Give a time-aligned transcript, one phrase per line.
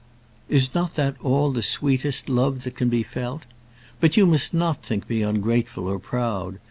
[0.49, 3.43] "Is not that all the sweetest love that can be felt?
[3.99, 6.57] But you must not think me ungrateful, or proud.